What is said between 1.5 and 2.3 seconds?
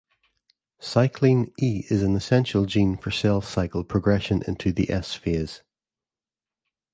E is an